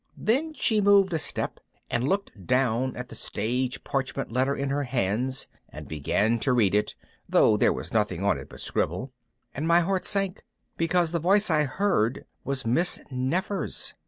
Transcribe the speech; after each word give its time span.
Then 0.17 0.55
she 0.55 0.81
moved 0.81 1.13
a 1.13 1.19
step 1.19 1.59
and 1.87 2.07
looked 2.07 2.47
down 2.47 2.95
at 2.95 3.09
the 3.09 3.13
stage 3.13 3.83
parchment 3.83 4.31
letter 4.31 4.55
in 4.55 4.71
her 4.71 4.81
hands 4.85 5.45
and 5.69 5.87
began 5.87 6.39
to 6.39 6.53
read 6.53 6.73
it, 6.73 6.95
though 7.29 7.55
there 7.55 7.71
was 7.71 7.93
nothing 7.93 8.23
on 8.23 8.39
it 8.39 8.49
but 8.49 8.61
scribble, 8.61 9.13
and 9.53 9.67
my 9.67 9.81
heart 9.81 10.03
sank 10.03 10.41
because 10.75 11.11
the 11.11 11.19
voice 11.19 11.51
I 11.51 11.65
heard 11.65 12.25
was 12.43 12.65
Miss 12.65 12.99
Nefer's. 13.11 13.93